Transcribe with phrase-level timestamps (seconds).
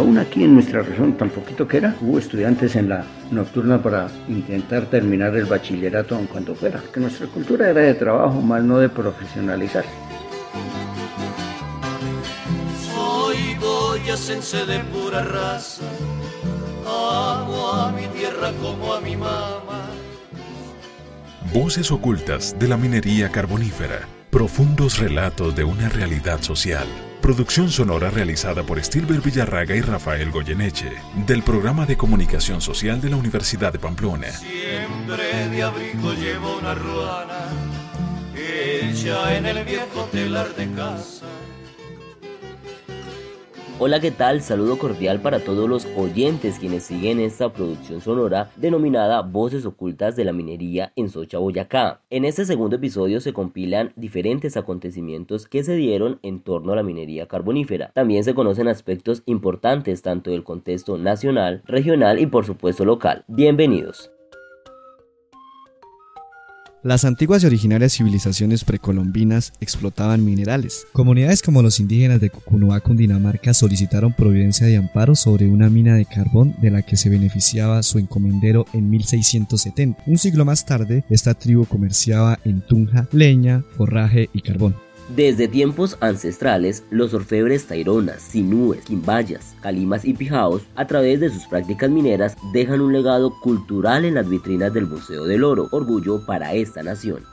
[0.00, 4.08] aún aquí en nuestra región, tan poquito que era, hubo estudiantes en la nocturna para
[4.28, 8.78] intentar terminar el bachillerato aun cuando fuera, que nuestra cultura era de trabajo, más no
[8.78, 9.84] de profesionalizar.
[12.92, 15.84] Soy boyacense de pura raza,
[16.86, 19.90] amo a mi tierra como a mi mamá.
[21.52, 26.86] Voces ocultas de la minería carbonífera, profundos relatos de una realidad social.
[27.22, 30.92] Producción sonora realizada por Stilber Villarraga y Rafael Goyeneche,
[31.26, 34.32] del programa de comunicación social de la Universidad de Pamplona.
[34.32, 37.50] Siempre de abrigo llevo una ruana,
[38.34, 41.26] hecha en el viejo telar de casa.
[43.82, 44.42] Hola, ¿qué tal?
[44.42, 50.26] Saludo cordial para todos los oyentes quienes siguen esta producción sonora denominada Voces Ocultas de
[50.26, 52.02] la Minería en Socha, Boyacá.
[52.10, 56.82] En este segundo episodio se compilan diferentes acontecimientos que se dieron en torno a la
[56.82, 57.90] minería carbonífera.
[57.94, 63.24] También se conocen aspectos importantes tanto del contexto nacional, regional y por supuesto local.
[63.28, 64.10] Bienvenidos.
[66.82, 70.86] Las antiguas y originarias civilizaciones precolombinas explotaban minerales.
[70.92, 76.06] Comunidades como los indígenas de Cucunuá, Cundinamarca, solicitaron providencia de amparo sobre una mina de
[76.06, 80.04] carbón de la que se beneficiaba su encomendero en 1670.
[80.06, 84.74] Un siglo más tarde, esta tribu comerciaba en Tunja leña, forraje y carbón.
[85.16, 91.46] Desde tiempos ancestrales, los orfebres taironas, sinúes, quimbayas, calimas y pijaos, a través de sus
[91.46, 96.54] prácticas mineras, dejan un legado cultural en las vitrinas del Museo del Oro, orgullo para
[96.54, 97.24] esta nación.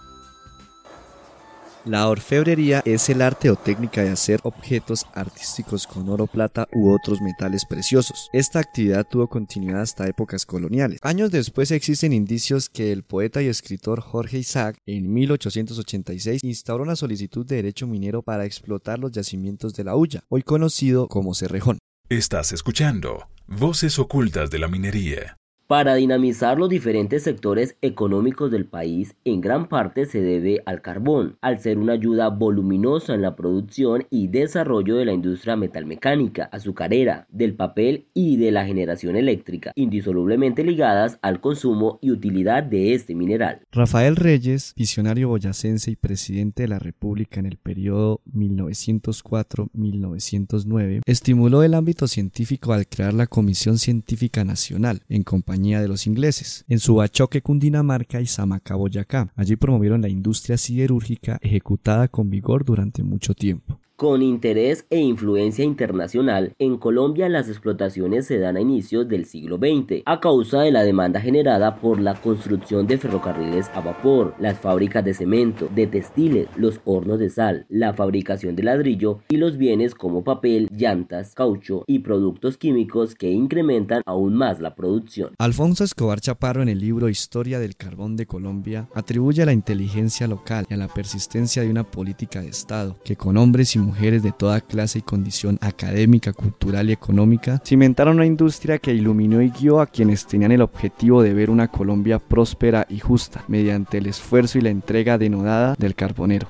[1.87, 6.91] La orfebrería es el arte o técnica de hacer objetos artísticos con oro, plata u
[6.91, 8.29] otros metales preciosos.
[8.33, 10.99] Esta actividad tuvo continuidad hasta épocas coloniales.
[11.01, 16.97] Años después existen indicios que el poeta y escritor Jorge Isaac en 1886 instauró una
[16.97, 21.77] solicitud de derecho minero para explotar los yacimientos de la Ulla, hoy conocido como Cerrejón.
[22.09, 25.37] Estás escuchando Voces Ocultas de la Minería.
[25.67, 31.35] Para dinamizar los diferentes sectores económicos del país, en gran parte se debe al carbón,
[31.41, 37.27] al ser una ayuda voluminosa en la producción y desarrollo de la industria metalmecánica, azucarera,
[37.29, 43.13] del papel y de la generación eléctrica, indisolublemente ligadas al consumo y utilidad de este
[43.13, 43.59] mineral.
[43.69, 51.73] Rafael Reyes, visionario boyacense y presidente de la República en el periodo 1904-1909, estimuló el
[51.73, 57.41] ámbito científico al crear la Comisión Científica Nacional, en compañía de los ingleses, en Subachoque,
[57.41, 59.31] Cundinamarca y Samaca, Boyacá.
[59.35, 63.79] Allí promovieron la industria siderúrgica ejecutada con vigor durante mucho tiempo.
[63.97, 69.57] Con interés e influencia internacional, en Colombia las explotaciones se dan a inicios del siglo
[69.57, 74.59] XX, a causa de la demanda generada por la construcción de ferrocarriles a vapor, las
[74.59, 79.57] fábricas de cemento, de textiles, los hornos de sal, la fabricación de ladrillo y los
[79.57, 85.31] bienes como papel, llantas, caucho y productos químicos que incrementan aún más la producción.
[85.39, 90.27] Alfonso Escobar Chaparro en el libro Historia del Carbón de Colombia atribuye a la inteligencia
[90.27, 94.21] local y a la persistencia de una política de Estado que con hombres y mujeres
[94.21, 99.49] de toda clase y condición académica, cultural y económica, cimentaron una industria que iluminó y
[99.49, 104.07] guió a quienes tenían el objetivo de ver una Colombia próspera y justa, mediante el
[104.07, 106.47] esfuerzo y la entrega denodada del carbonero.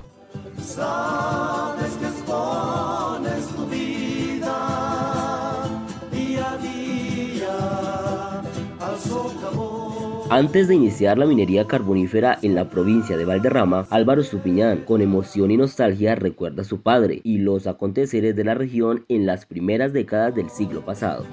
[10.30, 15.50] Antes de iniciar la minería carbonífera en la provincia de Valderrama, Álvaro Supiñán, con emoción
[15.50, 19.94] y nostalgia, recuerda a su padre y los aconteceres de la región en las primeras
[19.94, 21.24] décadas del siglo pasado.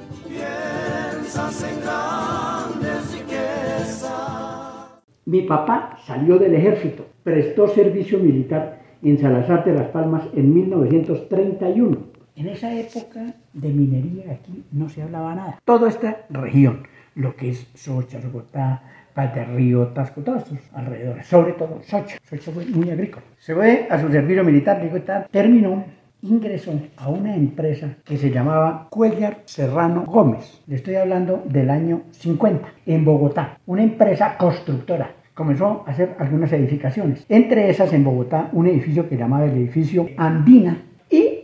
[5.25, 11.97] Mi papá salió del ejército, prestó servicio militar en Salazar de las Palmas en 1931.
[12.37, 15.59] En esa época de minería aquí no se hablaba nada.
[15.65, 16.83] Toda esta región
[17.15, 18.83] lo que es Socha, Bogotá,
[19.13, 22.17] Paz de Río, Tasco, todos estos alrededores, sobre todo Socha.
[22.23, 23.25] Socha fue muy agrícola.
[23.37, 25.85] Se fue a su servicio militar, digo, terminó,
[26.21, 30.61] ingresó a una empresa que se llamaba Cuellar Serrano Gómez.
[30.67, 36.51] Le estoy hablando del año 50, en Bogotá, una empresa constructora comenzó a hacer algunas
[36.53, 37.25] edificaciones.
[37.29, 40.81] Entre esas en Bogotá, un edificio que llamaba el edificio Andina,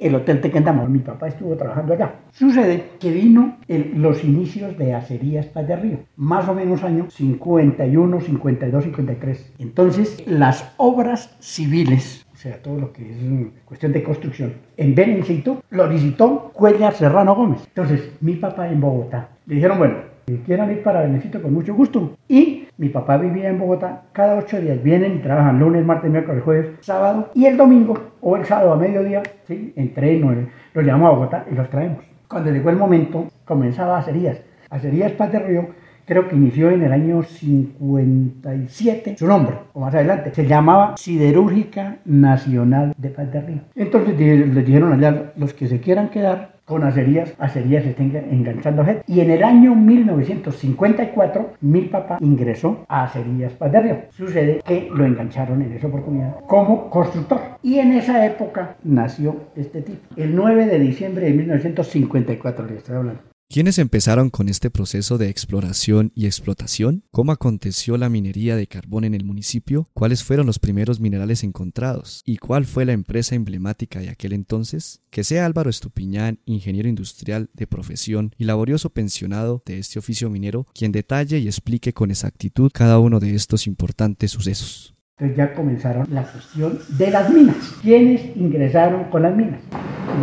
[0.01, 0.85] el Hotel Tequendama.
[0.85, 2.15] Mi papá estuvo trabajando allá.
[2.31, 8.83] Sucede que vino los inicios de Acerías de Río, más o menos años 51, 52,
[8.83, 9.53] 53.
[9.59, 13.17] Entonces, las obras civiles, o sea, todo lo que es
[13.65, 17.63] cuestión de construcción, en Benencito lo visitó Cuellar Serrano Gómez.
[17.67, 21.73] Entonces, mi papá en Bogotá, le dijeron, bueno, si quieran ir para Benecito con mucho
[21.73, 22.17] gusto.
[22.27, 26.43] Y mi papá vivía en Bogotá, cada ocho días vienen y trabajan lunes, martes, miércoles,
[26.43, 29.73] jueves, sábado y el domingo o el sábado a mediodía, ¿sí?
[29.75, 32.03] en tren, lo llevamos a Bogotá y los traemos.
[32.27, 34.41] Cuando llegó el momento, comenzaba Acerías.
[34.69, 35.67] Acerías Paz de Río
[36.05, 41.99] creo que inició en el año 57, su nombre, o más adelante, se llamaba Siderúrgica
[42.03, 43.61] Nacional de Paz de Río.
[43.75, 49.03] Entonces les dijeron allá, los que se quieran quedar con acerías, acerías se enganchando gente.
[49.05, 53.97] Y en el año 1954, mi papá ingresó a Acerías Paz Río.
[54.11, 57.41] Sucede que lo engancharon en esa oportunidad como constructor.
[57.61, 59.99] Y en esa época nació este tipo.
[60.15, 63.30] El 9 de diciembre de 1954 le estoy hablando.
[63.53, 67.03] ¿Quiénes empezaron con este proceso de exploración y explotación?
[67.11, 69.89] ¿Cómo aconteció la minería de carbón en el municipio?
[69.93, 72.21] ¿Cuáles fueron los primeros minerales encontrados?
[72.25, 75.01] ¿Y cuál fue la empresa emblemática de aquel entonces?
[75.09, 80.65] Que sea Álvaro Estupiñán, ingeniero industrial de profesión y laborioso pensionado de este oficio minero,
[80.73, 84.95] quien detalle y explique con exactitud cada uno de estos importantes sucesos.
[85.17, 87.57] Entonces ya comenzaron la cuestión de las minas.
[87.81, 89.59] ¿Quiénes ingresaron con las minas?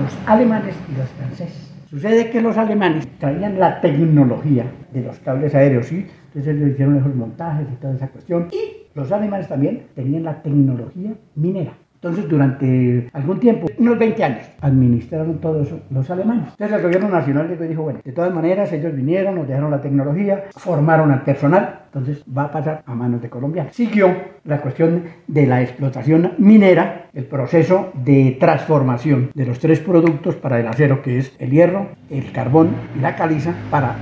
[0.02, 1.67] Los alemanes y los franceses.
[1.90, 6.06] Sucede que los alemanes traían la tecnología de los cables aéreos, ¿sí?
[6.26, 8.48] Entonces ellos hicieron esos montajes y toda esa cuestión.
[8.52, 11.72] Y los alemanes también tenían la tecnología minera.
[12.00, 16.50] Entonces, durante algún tiempo, unos 20 años, administraron todo eso los alemanes.
[16.50, 20.44] Entonces, el gobierno nacional dijo, bueno, de todas maneras, ellos vinieron, nos dejaron la tecnología,
[20.56, 23.66] formaron al personal, entonces va a pasar a manos de Colombia.
[23.72, 24.14] Siguió
[24.44, 30.60] la cuestión de la explotación minera, el proceso de transformación de los tres productos para
[30.60, 33.96] el acero, que es el hierro, el carbón y la caliza, para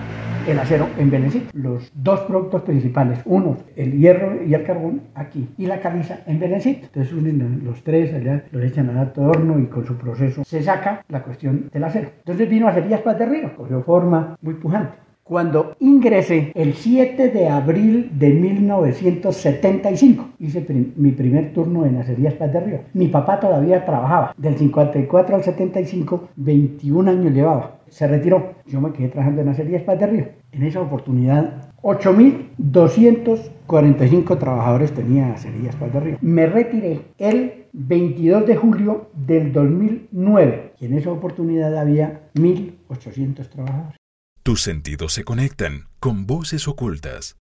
[0.46, 1.50] el acero en Belensit.
[1.52, 6.38] Los dos productos principales, uno el hierro y el carbón aquí y la caliza en
[6.38, 6.84] Belensit.
[6.84, 10.62] Entonces unen los tres, allá los echan al alto horno y con su proceso se
[10.62, 12.10] saca la cuestión del acero.
[12.18, 15.06] Entonces vino a Acerías Paz de Río, cogió forma muy pujante.
[15.24, 20.64] Cuando ingresé el 7 de abril de 1975, hice
[20.94, 22.80] mi primer turno en Acerías Paz de Río.
[22.94, 28.54] Mi papá todavía trabajaba, del 54 al 75, 21 años llevaba se retiró.
[28.66, 30.28] Yo me quedé trabajando en Acerías Paz de Río.
[30.52, 36.16] En esa oportunidad, 8.245 trabajadores tenía Acerías Paz de Río.
[36.20, 43.98] Me retiré el 22 de julio del 2009 y en esa oportunidad había 1.800 trabajadores.
[44.42, 47.36] Tus sentidos se conectan con voces ocultas.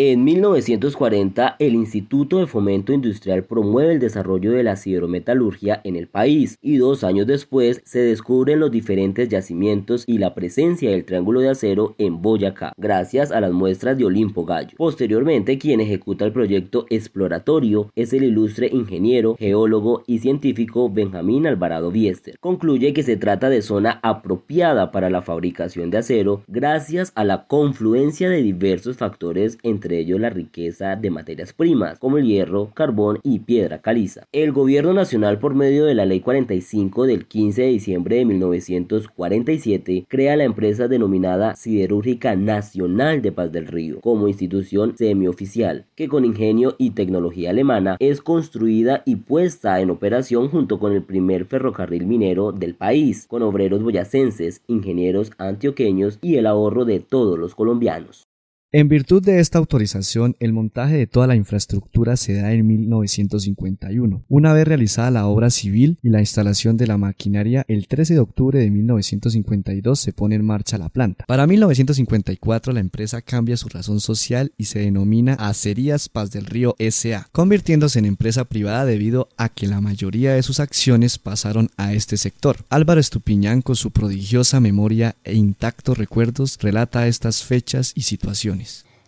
[0.00, 6.06] En 1940, el Instituto de Fomento Industrial promueve el desarrollo de la siderometalurgia en el
[6.06, 11.40] país y dos años después se descubren los diferentes yacimientos y la presencia del Triángulo
[11.40, 14.76] de Acero en Boyacá, gracias a las muestras de Olimpo Gallo.
[14.76, 21.90] Posteriormente, quien ejecuta el proyecto exploratorio es el ilustre ingeniero, geólogo y científico Benjamín Alvarado
[21.90, 22.38] Biester.
[22.38, 27.48] Concluye que se trata de zona apropiada para la fabricación de acero gracias a la
[27.48, 32.70] confluencia de diversos factores entre entre ellos la riqueza de materias primas como el hierro,
[32.74, 34.24] carbón y piedra caliza.
[34.32, 40.04] El gobierno nacional por medio de la ley 45 del 15 de diciembre de 1947
[40.06, 46.26] crea la empresa denominada Siderúrgica Nacional de Paz del Río como institución semioficial que con
[46.26, 52.06] ingenio y tecnología alemana es construida y puesta en operación junto con el primer ferrocarril
[52.06, 58.27] minero del país, con obreros boyacenses, ingenieros antioqueños y el ahorro de todos los colombianos.
[58.70, 64.24] En virtud de esta autorización, el montaje de toda la infraestructura se da en 1951.
[64.28, 68.20] Una vez realizada la obra civil y la instalación de la maquinaria, el 13 de
[68.20, 71.24] octubre de 1952 se pone en marcha la planta.
[71.26, 76.76] Para 1954 la empresa cambia su razón social y se denomina Acerías Paz del Río
[76.90, 81.94] SA, convirtiéndose en empresa privada debido a que la mayoría de sus acciones pasaron a
[81.94, 82.58] este sector.
[82.68, 88.57] Álvaro Estupiñán con su prodigiosa memoria e intactos recuerdos relata estas fechas y situaciones.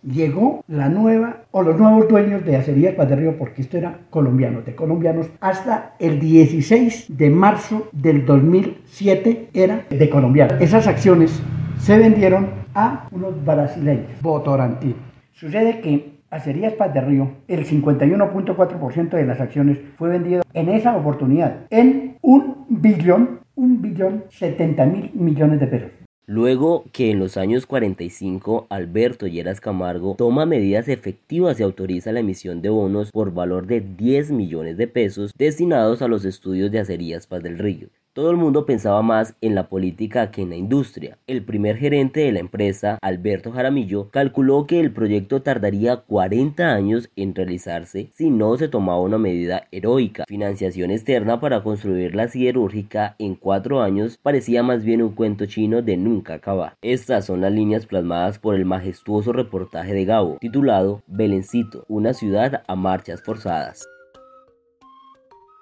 [0.03, 4.73] Llegó la nueva o los nuevos dueños de Acería Río, porque esto era colombiano, de
[4.73, 10.59] colombianos, hasta el 16 de marzo del 2007 era de colombianos.
[10.59, 11.39] Esas acciones
[11.79, 14.95] se vendieron a unos brasileños, Votorantim.
[15.33, 20.95] Sucede que Acerías Paz de Río, el 51.4% de las acciones fue vendido en esa
[20.95, 25.91] oportunidad en un billón, un billón 70 mil millones de pesos.
[26.27, 32.19] Luego que en los años 45 Alberto Lleras Camargo toma medidas efectivas y autoriza la
[32.19, 36.79] emisión de bonos por valor de 10 millones de pesos destinados a los estudios de
[36.79, 37.89] acerías Paz del Río.
[38.13, 41.17] Todo el mundo pensaba más en la política que en la industria.
[41.27, 47.09] El primer gerente de la empresa, Alberto Jaramillo, calculó que el proyecto tardaría 40 años
[47.15, 50.25] en realizarse si no se tomaba una medida heroica.
[50.27, 55.81] Financiación externa para construir la siderúrgica en cuatro años parecía más bien un cuento chino
[55.81, 56.73] de nunca acabar.
[56.81, 62.63] Estas son las líneas plasmadas por el majestuoso reportaje de Gabo, titulado Belencito, una ciudad
[62.67, 63.87] a marchas forzadas.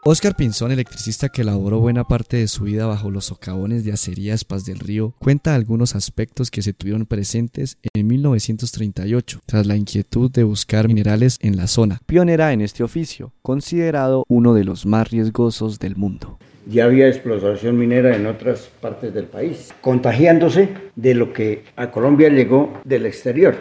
[0.06, 4.46] Oscar Pinzón, electricista que elaboró buena parte de su vida bajo los socavones de acerías
[4.46, 10.32] Paz del Río, cuenta algunos aspectos que se tuvieron presentes en 1938, tras la inquietud
[10.32, 15.10] de buscar minerales en la zona, pionera en este oficio, considerado uno de los más
[15.12, 16.40] riesgosos del mundo
[16.70, 22.30] ya había explotación minera en otras partes del país, contagiándose de lo que a Colombia
[22.30, 23.56] llegó del exterior,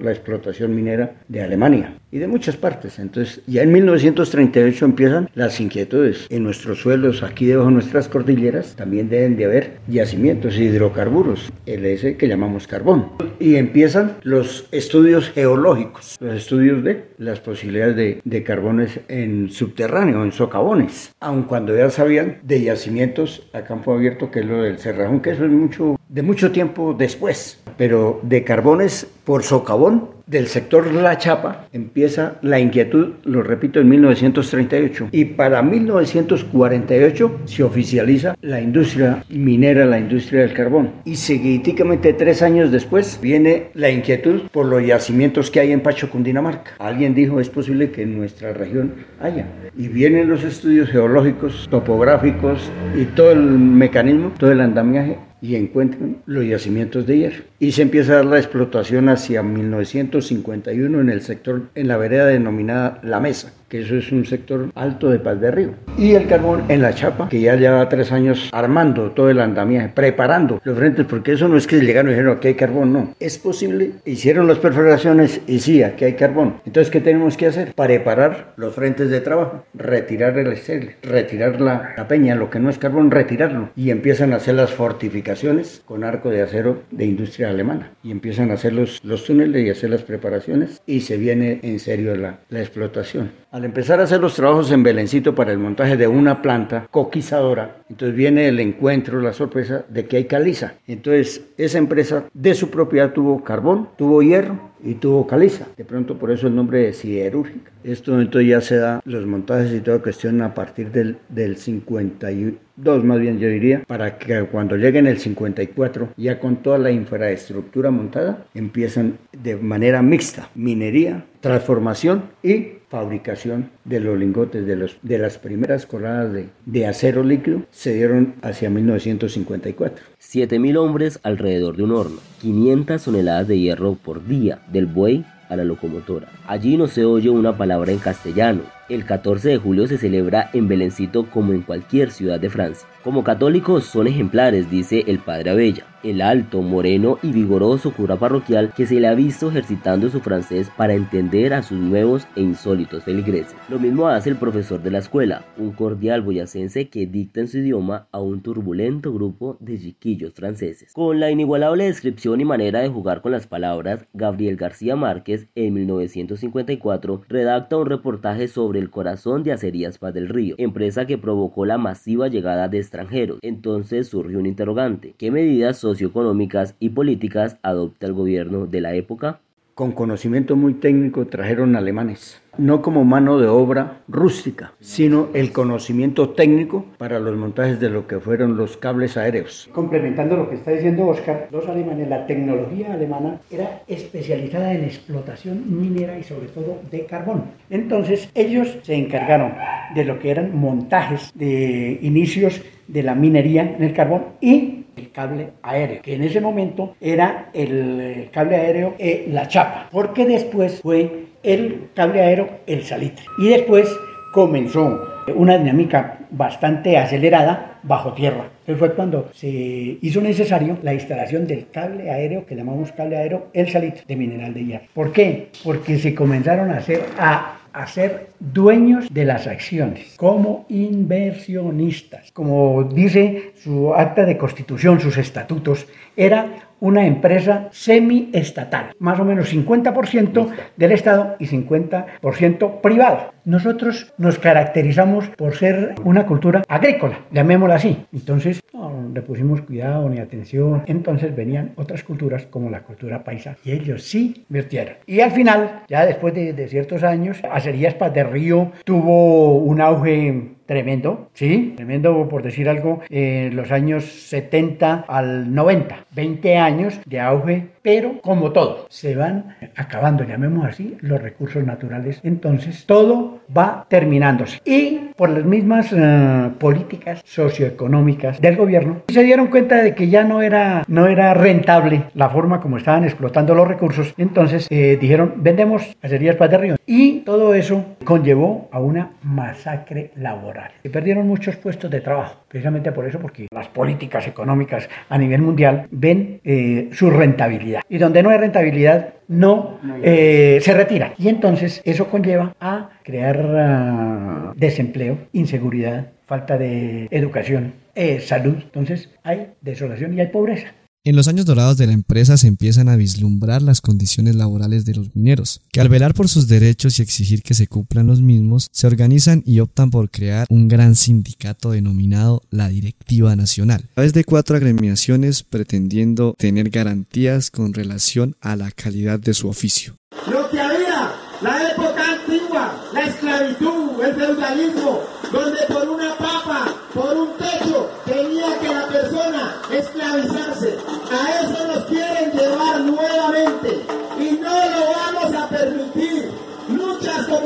[0.00, 2.98] la explotación minera de Alemania y de muchas partes.
[2.98, 6.26] Entonces, ya en 1938 empiezan las inquietudes.
[6.30, 11.84] En nuestros suelos, aquí debajo de nuestras cordilleras, también deben de haber yacimientos hidrocarburos, el
[11.84, 13.10] ese que llamamos carbón.
[13.40, 20.22] Y empiezan los estudios geológicos, los estudios de las posibilidades de, de carbones en subterráneo,
[20.22, 24.78] en socavones, aun cuando ya sabían de yacimientos a campo abierto, que es lo del
[24.78, 30.48] Cerrajón, que eso es mucho, de mucho tiempo después, pero de carbones por socavón del
[30.48, 35.08] sector La Chapa empieza la inquietud, lo repito, en 1938.
[35.12, 40.90] Y para 1948 se oficializa la industria minera, la industria del carbón.
[41.04, 46.10] Y seguidísticamente tres años después viene la inquietud por los yacimientos que hay en Pacho,
[46.10, 46.72] Cundinamarca.
[46.80, 49.46] Alguien dijo, es posible que en nuestra región haya.
[49.76, 56.18] Y vienen los estudios geológicos, topográficos y todo el mecanismo, todo el andamiaje y encuentran
[56.26, 57.44] los yacimientos de hierro.
[57.58, 62.26] Y se empieza a dar la explotación hacia 1951 en el sector, en la vereda
[62.26, 65.70] denominada La Mesa que eso es un sector alto de Paz de Río.
[65.98, 69.90] Y el carbón en la chapa, que ya lleva tres años armando todo el andamiaje,
[69.94, 73.14] preparando los frentes, porque eso no es que llegaron y dijeron que hay carbón, no.
[73.20, 76.56] Es posible, hicieron las perforaciones y sí, aquí hay carbón.
[76.66, 77.74] Entonces, ¿qué tenemos que hacer?
[77.74, 82.70] Preparar los frentes de trabajo, retirar el estéril, retirar la, la peña, lo que no
[82.70, 83.70] es carbón, retirarlo.
[83.76, 87.90] Y empiezan a hacer las fortificaciones con arco de acero de industria alemana.
[88.02, 91.78] Y empiezan a hacer los, los túneles y hacer las preparaciones y se viene en
[91.78, 93.30] serio la, la explotación.
[93.56, 97.78] Al empezar a hacer los trabajos en Belencito para el montaje de una planta coquizadora,
[97.88, 100.74] entonces viene el encuentro, la sorpresa de que hay caliza.
[100.86, 105.66] Entonces esa empresa de su propiedad tuvo carbón, tuvo hierro y tuvo caliza.
[105.76, 107.72] De pronto por eso el nombre de siderúrgica.
[107.84, 113.04] Esto entonces ya se da los montajes y toda cuestión a partir del, del 52
[113.04, 117.90] más bien yo diría, para que cuando lleguen el 54 ya con toda la infraestructura
[117.90, 125.18] montada empiezan de manera mixta minería, transformación y fabricación de los lingotes de, los, de
[125.18, 130.04] las primeras coladas de, de acero líquido se dieron hacia 1954.
[130.32, 135.54] 7.000 hombres alrededor de un horno, 500 toneladas de hierro por día, del buey a
[135.54, 136.28] la locomotora.
[136.46, 138.62] Allí no se oye una palabra en castellano.
[138.88, 142.86] El 14 de julio se celebra en Belencito como en cualquier ciudad de Francia.
[143.02, 148.72] Como católicos son ejemplares, dice el padre Abella el alto, moreno y vigoroso cura parroquial
[148.74, 153.02] que se le ha visto ejercitando su francés para entender a sus nuevos e insólitos
[153.02, 153.56] feligreses.
[153.68, 157.58] Lo mismo hace el profesor de la escuela, un cordial boyacense que dicta en su
[157.58, 160.92] idioma a un turbulento grupo de chiquillos franceses.
[160.92, 165.74] Con la inigualable descripción y manera de jugar con las palabras, Gabriel García Márquez en
[165.74, 171.66] 1954 redacta un reportaje sobre el corazón de Acerías Paz del Río, empresa que provocó
[171.66, 173.38] la masiva llegada de extranjeros.
[173.42, 179.40] Entonces surgió un interrogante, ¿qué medidas socioeconómicas y políticas adopta el gobierno de la época?
[179.76, 186.30] Con conocimiento muy técnico trajeron alemanes, no como mano de obra rústica, sino el conocimiento
[186.30, 189.68] técnico para los montajes de lo que fueron los cables aéreos.
[189.74, 195.64] Complementando lo que está diciendo Oscar, los alemanes, la tecnología alemana era especializada en explotación
[195.68, 197.44] minera y sobre todo de carbón.
[197.68, 199.52] Entonces ellos se encargaron
[199.94, 205.10] de lo que eran montajes de inicios de la minería en el carbón y el
[205.12, 210.80] cable aéreo, que en ese momento era el cable aéreo eh, la chapa, porque después
[210.80, 213.24] fue el cable aéreo el salitre.
[213.38, 213.94] Y después
[214.32, 215.00] comenzó
[215.34, 218.50] una dinámica bastante acelerada bajo tierra.
[218.60, 223.48] Entonces fue cuando se hizo necesario la instalación del cable aéreo, que llamamos cable aéreo
[223.52, 224.84] el salitre de mineral de hierro.
[224.92, 225.48] ¿Por qué?
[225.62, 232.32] Porque se comenzaron a hacer a a ser dueños de las acciones, como inversionistas.
[232.32, 239.52] Como dice su acta de constitución, sus estatutos, era una empresa semi-estatal, más o menos
[239.52, 243.32] 50% del Estado y 50% privado.
[243.44, 248.06] Nosotros nos caracterizamos por ser una cultura agrícola, llamémosla así.
[248.12, 250.82] Entonces, no le pusimos cuidado ni atención.
[250.86, 254.94] Entonces venían otras culturas como la cultura paisa y ellos sí vertieron.
[255.06, 260.55] Y al final, ya después de, ciertos años, Acerías Paz de Río tuvo un auge
[260.66, 261.74] tremendo, ¿sí?
[261.76, 266.06] Tremendo, por decir algo, en los años 70 al 90.
[266.14, 272.20] 20 años de auge, pero como todo, se van acabando, llamemos así, los recursos naturales.
[272.24, 274.60] Entonces, todo va terminándose.
[274.64, 280.24] Y por las mismas uh, políticas socioeconómicas del gobierno, se dieron cuenta de que ya
[280.24, 284.14] no era, no era rentable la forma como estaban explotando los recursos.
[284.16, 286.76] Entonces, eh, dijeron, vendemos acerías de Río.
[286.86, 290.70] Y todo eso conllevó a una masacre laboral.
[290.82, 295.42] Se perdieron muchos puestos de trabajo, precisamente por eso, porque las políticas económicas a nivel
[295.42, 297.82] mundial ven eh, su rentabilidad.
[297.88, 301.14] Y donde no hay rentabilidad, no eh, se retira.
[301.18, 308.56] Y entonces eso conlleva a crear uh, desempleo, inseguridad, falta de educación, eh, salud.
[308.62, 310.74] Entonces hay desolación y hay pobreza.
[311.06, 314.94] En los años dorados de la empresa se empiezan a vislumbrar las condiciones laborales de
[314.94, 318.66] los mineros, que al velar por sus derechos y exigir que se cumplan los mismos,
[318.72, 324.14] se organizan y optan por crear un gran sindicato denominado la Directiva Nacional, a través
[324.14, 329.94] de cuatro agremiaciones pretendiendo tener garantías con relación a la calidad de su oficio.
[330.28, 337.16] Lo que había, la época antigua, la esclavitud, el feudalismo, donde por una papa, por
[337.16, 340.45] un techo, tenía que la persona esclavizarse.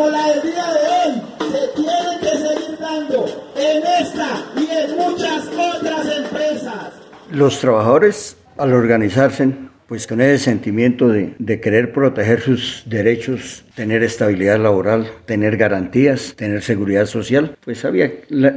[0.00, 4.96] Como la del día de hoy se tienen que seguir dando en esta y en
[4.96, 6.92] muchas otras empresas.
[7.30, 9.54] Los trabajadores, al organizarse,
[9.90, 16.62] pues con ese sentimiento de, querer proteger sus derechos, tener estabilidad laboral, tener garantías, tener
[16.62, 18.12] seguridad social, pues había,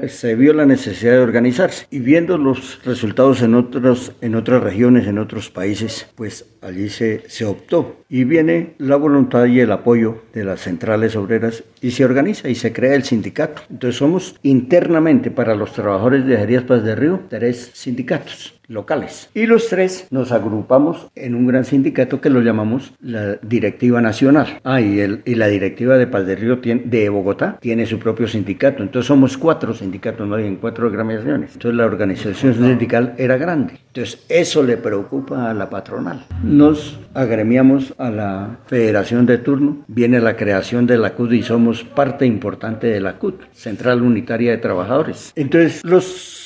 [0.09, 1.87] se vio la necesidad de organizarse.
[1.89, 7.23] Y viendo los resultados en, otros, en otras regiones, en otros países, pues allí se,
[7.27, 8.03] se optó.
[8.09, 12.53] Y viene la voluntad y el apoyo de las centrales obreras y se organiza y
[12.53, 13.63] se crea el sindicato.
[13.71, 19.29] Entonces somos internamente para los trabajadores de Jerías Paz de Río tres sindicatos locales.
[19.33, 24.59] Y los tres nos agrupamos en un gran sindicato que lo llamamos la Directiva Nacional.
[24.63, 27.99] Ah, y, el, y la Directiva de Paz de Río tiene, de Bogotá tiene su
[27.99, 28.83] propio sindicato.
[28.83, 31.53] Entonces somos cuatro sindicatos, no hay en cuatro agremiaciones.
[31.53, 33.79] Entonces la organización sindical era grande.
[33.87, 36.25] Entonces eso le preocupa a la patronal.
[36.43, 41.83] Nos agremiamos a la federación de turno, viene la creación de la CUT y somos
[41.83, 45.31] parte importante de la CUT, Central Unitaria de Trabajadores.
[45.35, 46.42] Entonces los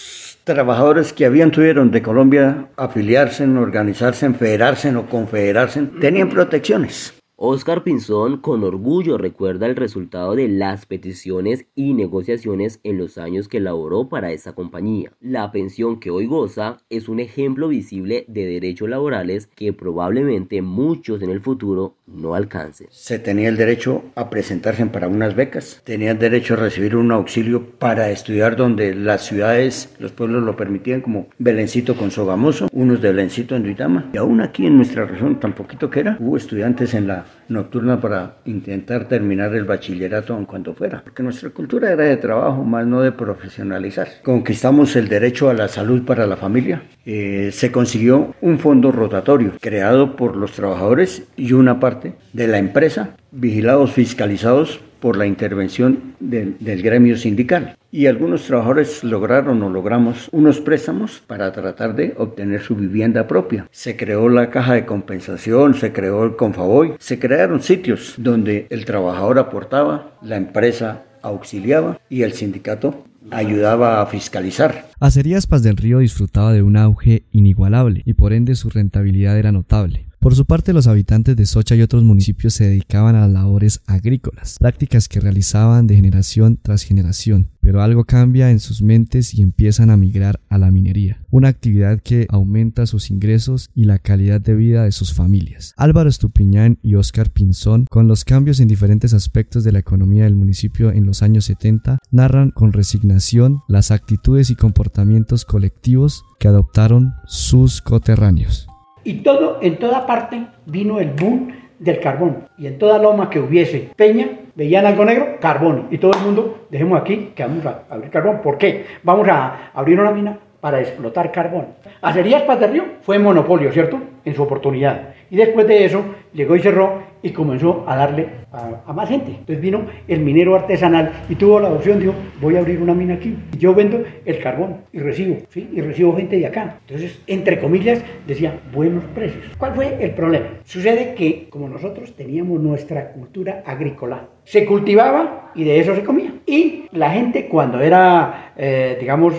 [0.53, 7.16] trabajadores que habían tuvieron de Colombia afiliarse, organizarse, federarse o confederarse, tenían protecciones.
[7.39, 13.47] Oscar Pinzón con orgullo recuerda el resultado de las peticiones y negociaciones en los años
[13.47, 15.11] que laboró para esa compañía.
[15.21, 21.21] La pensión que hoy goza es un ejemplo visible de derechos laborales que probablemente muchos
[21.21, 22.87] en el futuro no alcancen.
[22.89, 27.63] Se tenía el derecho a presentarse para unas becas, tenían derecho a recibir un auxilio
[27.77, 33.09] para estudiar donde las ciudades, los pueblos lo permitían, como Belencito con Sogamoso, unos de
[33.09, 36.95] Belencito en Duitama, y aún aquí en nuestra región, tan poquito que era, hubo estudiantes
[36.95, 42.03] en la nocturna para intentar terminar el bachillerato en cuanto fuera, porque nuestra cultura era
[42.03, 44.07] de trabajo, más no de profesionalizar.
[44.23, 49.53] Conquistamos el derecho a la salud para la familia, eh, se consiguió un fondo rotatorio
[49.61, 56.15] creado por los trabajadores y una parte de la empresa, vigilados, fiscalizados por la intervención
[56.19, 57.77] del, gremio sindical.
[57.91, 63.67] Y algunos trabajadores lograron o logramos unos préstamos para tratar de obtener su vivienda propia.
[63.71, 68.85] Se creó la caja de compensación, se creó el Confavoy, se crearon sitios donde el
[68.85, 74.89] trabajador aportaba, la empresa auxiliaba y el sindicato ayudaba a fiscalizar.
[74.99, 79.51] Acerías Paz del Río disfrutaba de un auge inigualable y por ende su rentabilidad era
[79.51, 80.07] notable.
[80.27, 83.79] Por su parte, los habitantes de Socha y otros municipios se dedicaban a las labores
[83.85, 89.41] agrícolas, prácticas que realizaban de generación tras generación, pero algo cambia en sus mentes y
[89.41, 94.41] empiezan a migrar a la minería, una actividad que aumenta sus ingresos y la calidad
[94.41, 95.73] de vida de sus familias.
[95.77, 100.35] Álvaro Estupiñán y Óscar Pinzón, con los cambios en diferentes aspectos de la economía del
[100.35, 107.13] municipio en los años 70, narran con resignación las actitudes y comportamientos colectivos que adoptaron
[107.27, 108.67] sus coterráneos.
[109.07, 112.49] Y todo, en toda parte vino el boom del carbón.
[112.57, 115.87] Y en toda loma que hubiese peña, veían algo negro, carbón.
[115.91, 118.41] Y todo el mundo, dejemos aquí que vamos a abrir carbón.
[118.41, 118.85] ¿Por qué?
[119.03, 121.67] Vamos a abrir una mina para explotar carbón.
[122.01, 123.97] Acerías Paterrio fue monopolio, ¿cierto?
[124.25, 125.13] En su oportunidad.
[125.29, 129.31] Y después de eso llegó y cerró y comenzó a darle a, más gente.
[129.31, 133.15] Entonces vino el minero artesanal y tuvo la opción, dijo, voy a abrir una mina
[133.15, 133.35] aquí.
[133.57, 135.69] Yo vendo el carbón y recibo, ¿sí?
[135.73, 136.77] Y recibo gente de acá.
[136.87, 139.43] Entonces, entre comillas, decía, buenos precios.
[139.57, 140.47] ¿Cuál fue el problema?
[140.63, 146.33] Sucede que como nosotros teníamos nuestra cultura agrícola, se cultivaba y de eso se comía.
[146.45, 149.33] Y la gente cuando era, eh, digamos,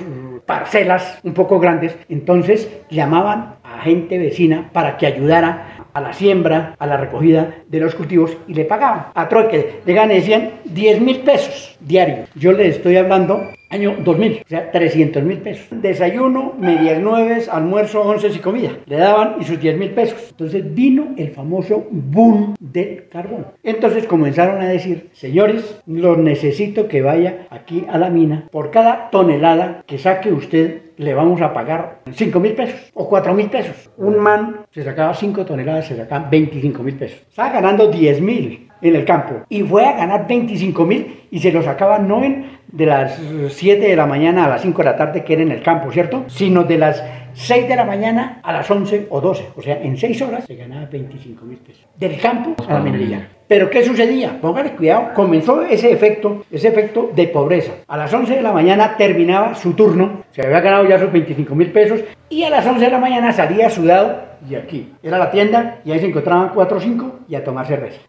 [0.44, 5.67] parcelas un poco grandes, entonces llamaban a gente vecina para que ayudara
[5.98, 9.06] a la siembra, a la recogida de los cultivos y le pagaban.
[9.14, 12.28] A trueque le gane decían 10 mil pesos diarios.
[12.34, 15.66] Yo le estoy hablando año 2000, o sea, 300 mil pesos.
[15.70, 18.70] Desayuno, medias nueves, almuerzo, once y comida.
[18.86, 20.28] Le daban y sus 10 mil pesos.
[20.30, 23.46] Entonces vino el famoso boom del carbón.
[23.62, 28.48] Entonces comenzaron a decir, señores, los necesito que vaya aquí a la mina.
[28.50, 33.34] Por cada tonelada que saque usted, le vamos a pagar 5 mil pesos o 4
[33.34, 33.90] mil pesos.
[33.96, 37.18] Un man se sacaba 5 toneladas, se sacaba 25 mil pesos.
[37.28, 41.50] Estaba ganando 10 mil en el campo y fue a ganar 25 mil y se
[41.50, 44.96] lo sacaba no en de las 7 de la mañana a las 5 de la
[44.96, 46.26] tarde que era en el campo, ¿cierto?
[46.28, 49.48] Sino de las 6 de la mañana a las 11 o 12.
[49.56, 51.84] O sea, en 6 horas se ganaba 25 mil pesos.
[51.96, 53.28] Del campo a la minería.
[53.48, 54.38] Pero ¿qué sucedía?
[54.42, 57.72] Póngale cuidado, comenzó ese efecto, ese efecto de pobreza.
[57.88, 61.54] A las 11 de la mañana terminaba su turno, se había ganado ya sus 25
[61.54, 64.92] mil pesos y a las 11 de la mañana salía sudado y aquí.
[65.02, 68.00] Era la tienda y ahí se encontraban 4 o 5 y a tomar cerveza.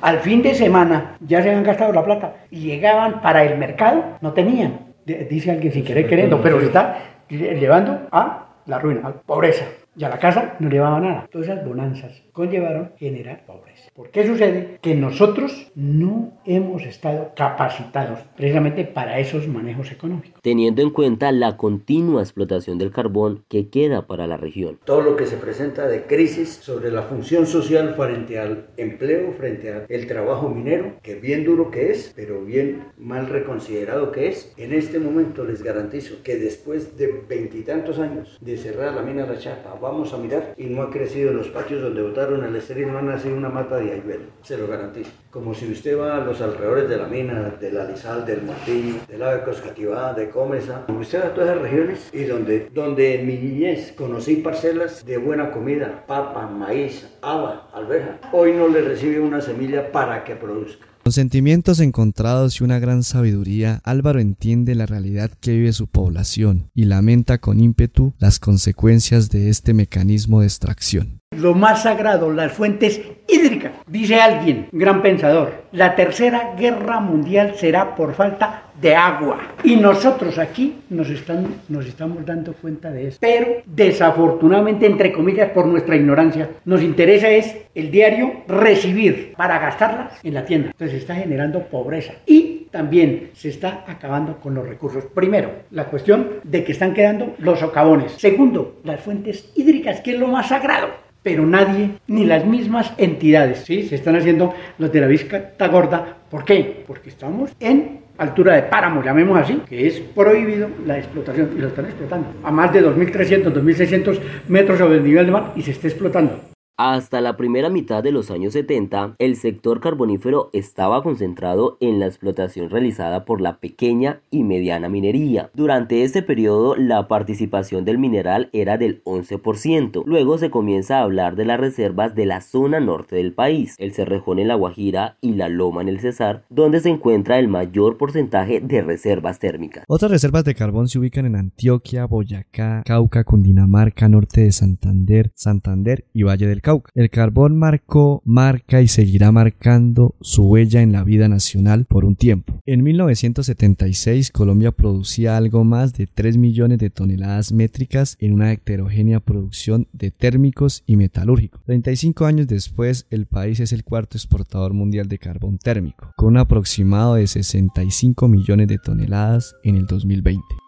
[0.00, 4.02] Al fin de semana ya se habían gastado la plata y llegaban para el mercado,
[4.22, 4.94] no tenían.
[5.04, 6.98] Dice alguien sin querer queriendo, pero está
[7.28, 9.66] llevando a la ruina, a la pobreza.
[9.98, 11.28] Y a la casa no llevaba nada.
[11.28, 13.90] Todas esas bonanzas conllevaron generar pobreza.
[13.92, 14.78] ¿Por qué sucede?
[14.80, 20.40] Que nosotros no hemos estado capacitados precisamente para esos manejos económicos.
[20.40, 24.78] Teniendo en cuenta la continua explotación del carbón que queda para la región.
[24.84, 29.72] Todo lo que se presenta de crisis sobre la función social frente al empleo, frente
[29.72, 34.72] al trabajo minero, que bien duro que es, pero bien mal reconsiderado que es, en
[34.74, 39.40] este momento les garantizo que después de veintitantos años de cerrar la mina de La
[39.40, 42.92] Chapa, vamos a mirar y no ha crecido en los patios donde votaron el estéril,
[42.92, 45.10] no ha nacido una mata de ayuelo, se lo garantizo.
[45.30, 48.96] Como si usted va a los alrededores de la mina, de la Lizal, del Martillo,
[49.08, 53.26] del Ave Coscativá, de Comesa, usted va a todas las regiones y donde, donde en
[53.26, 59.20] mi niñez conocí parcelas de buena comida, papa, maíz, haba, alberja, hoy no le recibe
[59.20, 60.86] una semilla para que produzca.
[61.08, 66.70] Con sentimientos encontrados y una gran sabiduría, Álvaro entiende la realidad que vive su población
[66.74, 71.17] y lamenta con ímpetu las consecuencias de este mecanismo de extracción.
[71.38, 73.70] Lo más sagrado, las fuentes hídricas.
[73.86, 79.38] Dice alguien, gran pensador, la tercera guerra mundial será por falta de agua.
[79.62, 83.18] Y nosotros aquí nos, están, nos estamos dando cuenta de eso.
[83.20, 90.18] Pero desafortunadamente, entre comillas, por nuestra ignorancia, nos interesa es el diario recibir para gastarlas
[90.24, 90.70] en la tienda.
[90.70, 92.14] Entonces está generando pobreza.
[92.26, 95.04] Y también se está acabando con los recursos.
[95.14, 98.12] Primero, la cuestión de que están quedando los socavones.
[98.12, 103.58] Segundo, las fuentes hídricas, que es lo más sagrado pero nadie, ni las mismas entidades,
[103.58, 103.82] ¿sí?
[103.82, 106.16] Se están haciendo los de la vista gorda.
[106.30, 106.84] ¿Por qué?
[106.86, 111.68] Porque estamos en altura de páramo, llamemos así, que es prohibido la explotación y lo
[111.68, 115.72] están explotando a más de 2.300, 2.600 metros sobre el nivel del mar y se
[115.72, 116.40] está explotando.
[116.80, 122.06] Hasta la primera mitad de los años 70, el sector carbonífero estaba concentrado en la
[122.06, 125.50] explotación realizada por la pequeña y mediana minería.
[125.54, 130.04] Durante este periodo, la participación del mineral era del 11%.
[130.06, 133.92] Luego se comienza a hablar de las reservas de la zona norte del país, el
[133.92, 137.96] Cerrejón en la Guajira y la Loma en el Cesar, donde se encuentra el mayor
[137.96, 139.82] porcentaje de reservas térmicas.
[139.88, 146.04] Otras reservas de carbón se ubican en Antioquia, Boyacá, Cauca, Cundinamarca, norte de Santander, Santander
[146.12, 146.62] y Valle del
[146.94, 152.14] el carbón marcó, marca y seguirá marcando su huella en la vida nacional por un
[152.14, 152.60] tiempo.
[152.66, 159.20] En 1976 Colombia producía algo más de 3 millones de toneladas métricas en una heterogénea
[159.20, 161.62] producción de térmicos y metalúrgicos.
[161.64, 166.38] 35 años después el país es el cuarto exportador mundial de carbón térmico, con un
[166.38, 170.67] aproximado de 65 millones de toneladas en el 2020.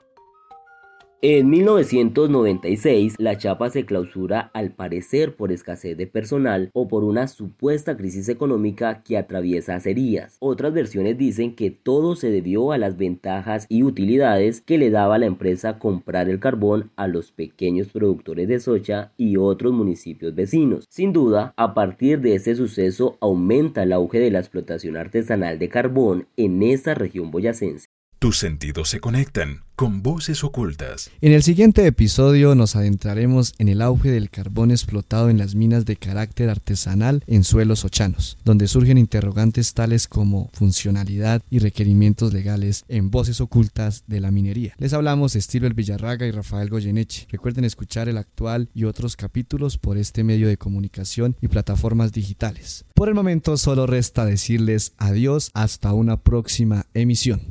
[1.22, 7.28] En 1996, la chapa se clausura al parecer por escasez de personal o por una
[7.28, 10.38] supuesta crisis económica que atraviesa acerías.
[10.40, 15.16] Otras versiones dicen que todo se debió a las ventajas y utilidades que le daba
[15.16, 20.34] a la empresa comprar el carbón a los pequeños productores de socha y otros municipios
[20.34, 20.86] vecinos.
[20.88, 25.68] Sin duda, a partir de ese suceso aumenta el auge de la explotación artesanal de
[25.68, 27.88] carbón en esta región boyacense.
[28.20, 31.10] Tus sentidos se conectan con voces ocultas.
[31.22, 35.86] En el siguiente episodio nos adentraremos en el auge del carbón explotado en las minas
[35.86, 42.84] de carácter artesanal en suelos ochanos, donde surgen interrogantes tales como funcionalidad y requerimientos legales
[42.88, 44.74] en voces ocultas de la minería.
[44.76, 47.26] Les hablamos Estilo Villarraga y Rafael Goyeneche.
[47.30, 52.84] Recuerden escuchar el actual y otros capítulos por este medio de comunicación y plataformas digitales.
[52.92, 57.48] Por el momento solo resta decirles adiós hasta una próxima emisión.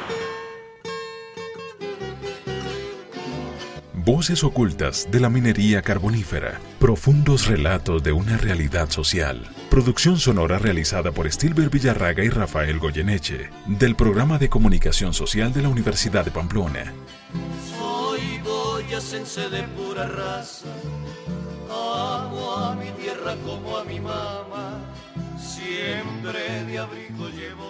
[4.11, 6.59] Voces ocultas de la minería carbonífera.
[6.79, 9.47] Profundos relatos de una realidad social.
[9.69, 15.61] Producción sonora realizada por Stilber Villarraga y Rafael Goyeneche, del programa de comunicación social de
[15.61, 16.91] la Universidad de Pamplona.
[17.77, 20.65] Soy boyacense de pura raza,
[21.69, 24.79] amo a mi tierra como a mi mamá,
[25.37, 27.68] siempre de abrigo llevo.